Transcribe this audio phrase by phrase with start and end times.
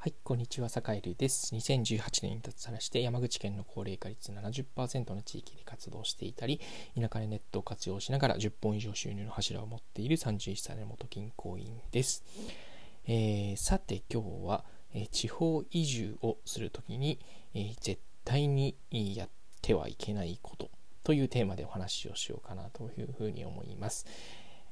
[0.00, 1.52] はい、こんにちは、坂井です。
[1.56, 6.60] 2018年に脱サラして山口県の高齢化率70%の地域で活動していたり、
[6.94, 12.22] 田舎でネットを活用しながら10本以上収入の柱を持っている31歳の元銀行員です。
[13.08, 17.18] えー、さて今日は、えー、地方移住をするときに、
[17.52, 19.28] えー、絶対にやっ
[19.62, 20.70] てはいけないこと
[21.02, 24.06] というテーマでお話をしようかなというふうに思います。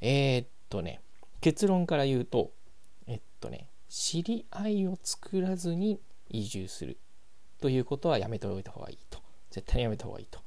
[0.00, 1.00] えー、っとね、
[1.40, 2.52] 結論から言うと、
[3.08, 6.98] えっとね、知り合いを作らずに移住する
[7.60, 9.20] ということはやめておいた方がいいと。
[9.50, 10.40] 絶対にやめた方がいいと。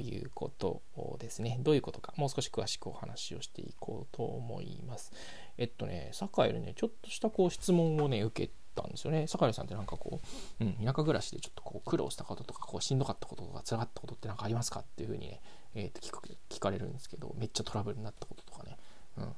[0.00, 0.82] いうこと
[1.20, 1.58] ですね。
[1.60, 2.12] どういうことか。
[2.16, 5.12] もう少し詳しくお話をしていこうと思います。
[5.58, 9.28] えっとね坂井ねちょっとしたこう質問をね受けたんですよね。
[9.28, 10.20] 坂井さんってなんかこ
[10.60, 15.40] う、うん、田舎暮らしでちょっとこう苦労したこととかこうしんどかったこととか辛かったことって何かありますかっていうふうにね、
[15.74, 18.76] えー、と聞く聞かれるんですけどめっちゃトラブルになったこととかね、
[19.18, 19.34] うん、あん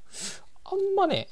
[0.95, 1.27] まね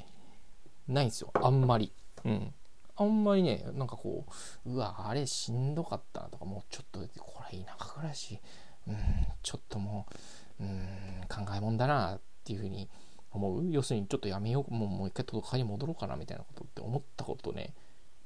[0.86, 1.32] ないんですよ。
[1.34, 1.92] あんまり。
[2.24, 2.54] うん。
[2.96, 4.24] あんまりね、なんかこ
[4.66, 8.40] う、うわ、あれしんどかったなとか、もうちょっと、これ田舎暮らし、
[8.88, 8.96] うん、
[9.42, 10.06] ちょっとも
[10.60, 10.86] う、うん、
[11.28, 12.88] 考えもんだなっていうふうに
[13.30, 13.70] 思う。
[13.70, 17.74] 要するにちょっとやめよう、もうもう一回都会に戻ろうかなみたいなことって思ったことね、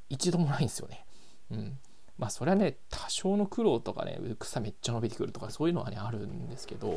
[0.08, 1.04] 一度もないんですよね。
[1.50, 1.78] うん。
[2.18, 6.94] まあそれはね、多少の苦労とかね、草めっちゃ伸びてくるとか、そういうのはね、あるんですけど、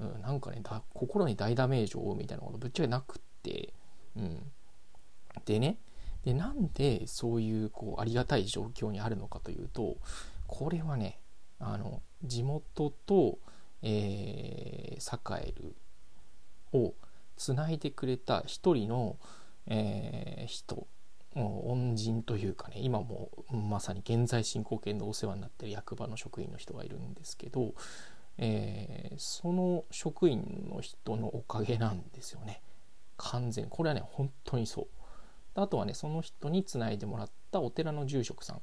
[0.00, 0.62] うん、なんかね
[0.92, 3.72] 心に大ダメージを負うみたいなことぶっちゃけなくって、
[4.16, 4.52] うん。
[5.44, 5.78] でね、
[6.24, 9.96] でなんでそういうこうありがたい状況にあるのかというと
[10.46, 11.18] これはね
[11.58, 13.38] あの地元と、
[13.82, 15.74] えー、栄える
[16.72, 16.94] を
[17.36, 19.16] つないでくれた一人の、
[19.66, 20.86] えー、人
[21.34, 27.74] 恩人というかね今もまさに現在進行形でお世話になってる役場の職員の人がいるんですけど、
[28.36, 32.62] えー、その職員の人のおかげなんですよね。
[33.16, 34.86] 完全これはね本当にそう。
[35.62, 38.62] あとはねその人につないでもらったお寺の住職さん。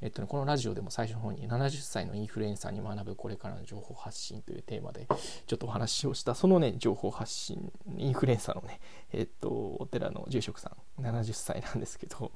[0.00, 5.08] えっとね、このラジオでも最初の方に70歳のインフルエンサーに学ぶこれからの情報発信というテーマで
[5.46, 8.78] ちょっとお話をしたそのね情報発信インフルエンサーのね
[9.12, 10.70] えっとお寺の住職さ
[11.00, 12.30] ん70歳なんですけど、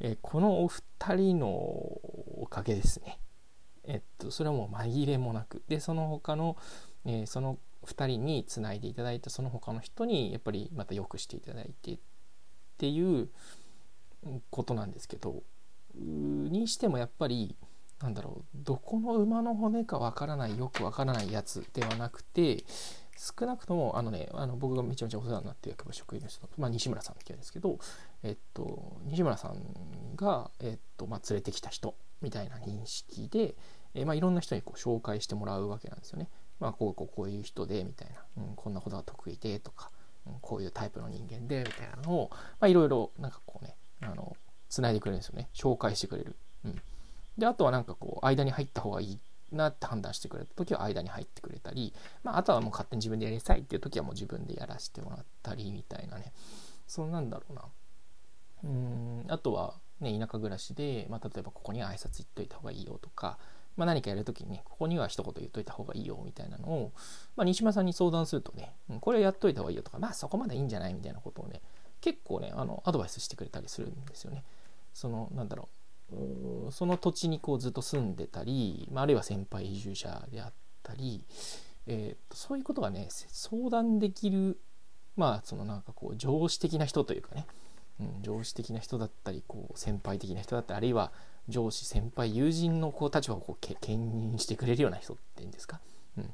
[0.00, 0.82] え、このお二
[1.14, 3.20] 人のおかげですね。
[3.84, 5.62] えっとそれはもう紛れもなく。
[5.68, 6.56] でその他の、
[7.04, 11.98] えー、その2人につないでいただいたその他の人にやっぱりまた良くしていただいて
[12.78, 13.28] っていう
[14.50, 15.42] ことなんですけど
[15.96, 17.56] にしてもやっぱり
[18.00, 22.64] なんだろうどこの馬の骨かわからないよくわからないやつではなくて
[23.16, 27.80] 少なくともあのねあの僕がめちゃめちゃお世話になって役場職員の人、まあ、西村さんって言うんですけど、
[28.22, 33.56] えっと、西村さんが、えっとまあ、連れてきた人みたいな認識で、
[33.94, 36.28] えまあ、いろんな人にこう紹介してもらうわけなんですよね。
[36.60, 39.90] まあ、こうこうこういう人でみたいな、うん、こんなことが得意でとか
[40.40, 42.30] こういうタイプの人間でみたいなのを
[42.66, 44.36] いろいろなんかこうねあの
[44.68, 45.48] 繋いでくれるんですよね。
[45.54, 46.82] 紹介してくれる、うん、
[47.36, 49.18] であとはなんかこう間に入った方がいい
[49.52, 56.32] なって判断してくれた時は間に入ってくれたり、まあ、あとはもう勝手に自分でやりなさいっていう時はもう自分でやらせてもらったりみたいなね。
[56.86, 57.62] そのなんだろうな。
[58.64, 59.24] うん。
[59.28, 63.38] あとはね田舎暮らしで、まあ、例えばここに挨拶行っといた方がいいよとか
[63.78, 66.92] まあ、何かやるときにね、ここには一言言っといた方がいいよみたいなのを、
[67.36, 71.62] まあ、西島さんに相談するとね、うん、これやっといた方がいいよとか、まあそこまでいいんじゃないみたいなことをね、
[72.00, 74.42] 結構ね、あのアドバイスしてくれたりするんですよね。
[74.92, 75.68] その、なんだろ
[76.12, 80.52] う、その土地にこうずっと住んでたり、まあ、あるいは先輩移住者であっ
[80.82, 81.24] たり、
[81.86, 84.58] えー、そういうことがね、相談できる、
[85.16, 87.46] まあそのなんかこう上司的な人というかね、
[88.00, 91.12] うん、上司的な人だったりこう先輩的な人だったりあるいは
[91.48, 95.80] 上司先輩友人のこう立場をこう牽引してくれるような人っていうんですか、
[96.16, 96.30] うん、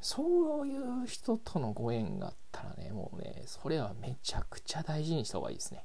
[0.00, 5.84] そういう人とのご縁があったらねもうねそれはめちゃくちゃ大事にした方がいいですね。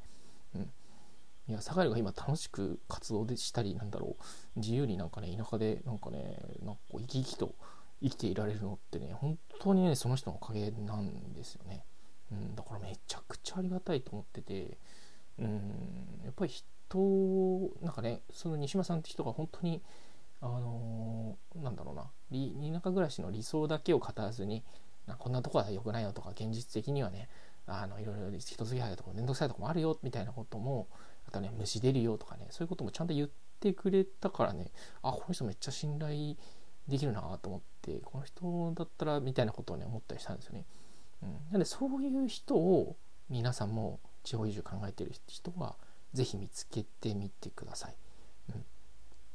[0.56, 0.62] うん、
[1.50, 4.60] いや酒井が今楽しく活動でしたりなんだろう。
[4.60, 7.56] 自由になんかね田舎でなんかねなんかこう生き生きと
[8.02, 11.86] 生きていられるのってね本当にねその人のおかげなんですよね。
[12.32, 14.78] うん、だからめちゃくちゃありがたいと思ってて
[15.40, 16.22] うん。
[16.24, 16.52] やっぱり
[16.90, 19.82] 人なんかねその西村さんって人が本当に
[20.42, 24.64] あのー、なんだろうな田舎暮らしの理想だけを語らずに
[25.18, 27.30] こんなとこは良くないよとか現実的にはね
[27.68, 30.88] あのいろいろ人付き合いとか面倒くさいとこもあるよみたいなことも
[31.28, 33.30] あとね虫出るよとかねそういうこともちゃんと言っ
[33.60, 34.72] てくれたからね
[35.02, 36.36] あこの人めっちゃ信頼
[36.88, 40.66] できるなと思ってこの人だったらみたいなことをね思ったりしたんですよね。
[41.24, 42.96] うん、なんでそういう人を
[43.30, 45.76] 皆さんも地方移住考えてる人は
[46.16, 47.96] ぜひ見つけてみてください。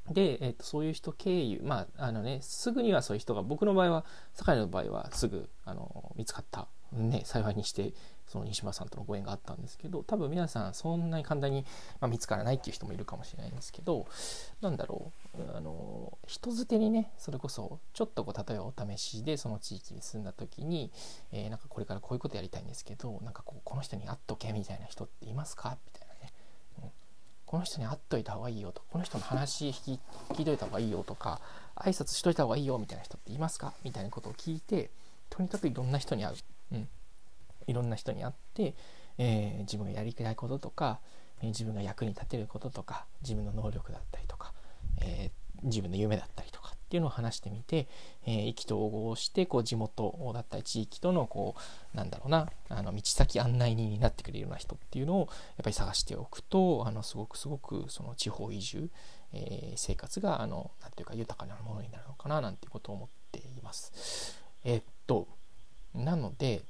[0.08, 4.04] うん、で、えーと、そういう人経由まああのねすぐにはそういう人が僕の場合は
[4.34, 7.92] 酒井の場合はすぐあの見つかった、ね、幸いにして
[8.26, 11.64] その西村さんとのご縁があったんですけど多分皆さんそんなに簡単に、
[12.00, 14.06] まあ、見つからないっていう人もいるかもしれないんですけど
[14.60, 20.92] なんだろうあの人づてにねそれこそちょっとこう例えばお試しでその地域に住んだ時に、
[21.32, 25.76] えー、なんかこれからこういうことやりたいんですけどなんかこうこの人に会っとけみたいな人っていますか？
[25.84, 26.09] みたいな、
[27.50, 30.00] この人に会っといた方がいいよとこの人の話聞き
[30.34, 31.40] 聞いといた方がいいよとか
[31.74, 33.72] 挨拶しといた方がいいよみたいな人っていますか？
[33.82, 34.90] みたいなことを聞いて
[35.30, 36.36] とにかくいろんな人に会う、
[36.74, 36.88] うん、
[37.66, 38.74] いろんな人に会って、
[39.18, 41.00] えー、自分がやりたいこととか、
[41.40, 44.52] えー、自分が役に立てることとか自分の能力だったりとか、
[45.02, 46.59] えー、自分の夢だったりとか
[46.90, 47.86] っていうのを話してみて、
[48.26, 51.54] え意気投合してこう地元だったり地域とのこ
[51.94, 55.28] うなんだろうなあの道先案内人になってくれるような人っていうのをやっ
[55.62, 58.90] ぱり探しておくとあのすごくすごくその地方移住、
[59.32, 64.36] え生活があのなんていうか豊かなものになるのかななんていうことを思っています。
[64.64, 65.28] えっと
[65.94, 66.64] なので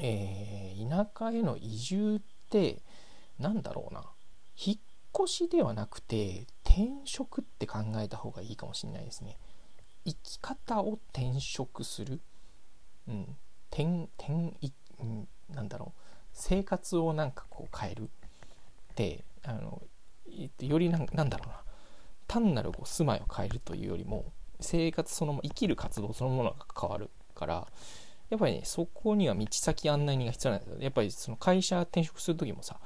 [0.00, 2.20] えー、田舎への移住っ
[2.50, 2.78] て
[3.38, 4.02] 何だろうな
[4.56, 4.76] 引っ
[5.24, 9.38] 越しではなくて転職って考えた方がいいかもしれないですね。
[10.04, 12.20] 生き方を転職する？
[13.06, 13.36] うん。
[13.70, 16.00] 転転い、うん、なんだろう。
[16.32, 18.06] 生活をなんかこう変えるっ
[18.96, 19.80] てあの
[20.60, 21.60] よりなんなんだろうな。
[22.26, 24.24] 単なるこう住まいを変えるというよりも
[24.60, 27.68] 生活その生きる活動そのものが変わるから
[28.30, 30.76] やっぱりね、そこには道先案内人が必要なんですよ。
[30.80, 32.80] やっぱりその会社転職する時もさ、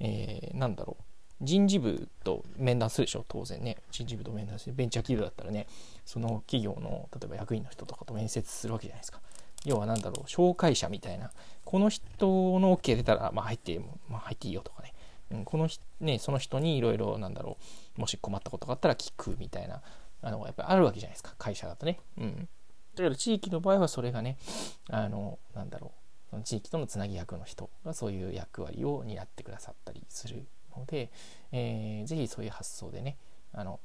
[0.00, 1.02] えー、なんだろう。
[1.44, 3.76] 人事部と面談するでしょ当然ね。
[3.90, 5.66] 人事部と面談してベンチャー企業だったらね
[6.04, 9.20] その企業の例えば役員の人とかと面接するわけじゃないですか。
[9.64, 11.30] 要は何だろう紹介者みたいな。
[11.64, 12.26] この人
[12.60, 14.94] の OK 出たら、まあ、入って、まあ、入っていいよとかね、
[15.32, 15.68] うん、この
[16.00, 17.56] ねその人にいろいろなんだろ
[17.96, 19.82] うもし困ったことがあったら聞くみたいな。
[20.22, 21.34] あのやっぱりあるわけじゃないですか。
[21.36, 21.98] 会社だとね。
[22.18, 22.48] うん。
[22.96, 24.38] だけど地域の場合はそれがね
[24.88, 25.92] あのなんだろ
[26.32, 26.42] う。
[26.42, 31.10] 地域とのつなぎ役の人がそういう役割を担ってくださったりするので、
[31.52, 33.16] えー、ぜひそういう発想でね
[33.52, 33.80] あの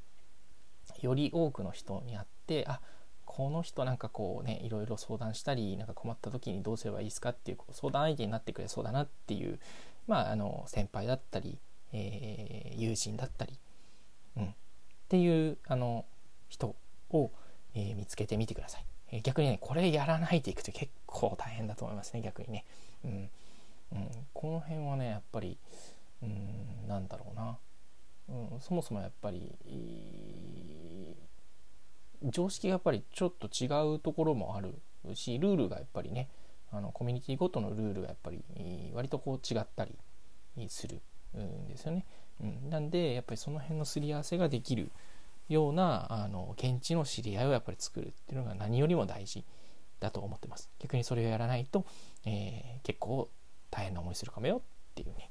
[1.01, 2.79] より多くの人に会ってあ
[3.25, 9.59] この人なんかこうねいろいろ相談したりなんか困った時にどうすればいいですかっていう相談相手になってくれそうだなっていう
[10.07, 11.59] まああの先輩だったり、
[11.93, 13.53] えー、友人だったり、
[14.37, 14.47] うん、っ
[15.07, 16.05] ていうあの
[16.49, 16.75] 人
[17.11, 17.31] を、
[17.75, 18.85] えー、見つけてみてください。
[19.11, 22.65] え逆にねこれやらないでいくと結構大変だと思いますね逆にね、
[23.05, 23.29] うん。
[23.91, 25.57] うん、この辺はねやっぱり、
[26.21, 27.57] うん、なんだろうな、
[28.29, 29.55] うん、そもそもやっぱり
[32.23, 34.75] 常識がやっぱりちょっと違うところもある
[35.15, 36.27] しルールがやっぱりね
[36.71, 38.43] あのコミュニティごとのルールがやっぱり
[38.93, 39.97] 割とこう違ったり
[40.69, 41.01] する
[41.37, 42.05] んですよね。
[42.41, 44.91] うん、なんでやっぱりその辺のすり合わせができる
[45.49, 49.43] ようなあの現地の知り合いをやっぱり作るっていうのが何よりも大事
[49.99, 50.69] だと思ってます。
[50.79, 51.85] 逆にそれをやらないと、
[52.25, 53.29] えー、結構
[53.71, 54.61] 大変な思いするかもよっ
[54.95, 55.29] ていうね、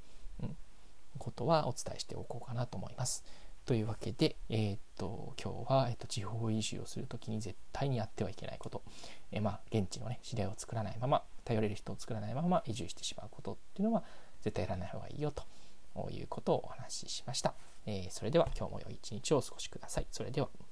[1.19, 3.25] ことはお伝えしておこうかなと思います
[3.65, 8.83] というわけで、えー、っと今日は、え、っと地方移住をする時に絶対にやってはいけないこと、
[9.31, 14.05] えー、まあ、現地のね知り合いを作らないまま頼れる人を作らないまま移住してしまうことっていうのは
[14.43, 17.55] 絶対やらない方がいいよということをお話ししました。
[17.87, 20.07] えー、それでは今日も良い一日をお過ごしください。
[20.11, 20.68] それでは。